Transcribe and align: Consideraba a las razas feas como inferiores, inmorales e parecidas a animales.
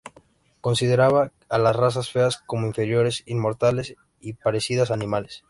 Consideraba 0.61 1.31
a 1.47 1.59
las 1.59 1.75
razas 1.75 2.09
feas 2.09 2.39
como 2.47 2.65
inferiores, 2.65 3.21
inmorales 3.27 3.89
e 4.27 4.33
parecidas 4.33 4.89
a 4.89 4.95
animales. 4.97 5.33